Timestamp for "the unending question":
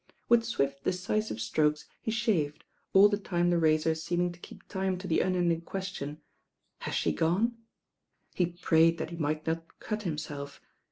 5.07-6.21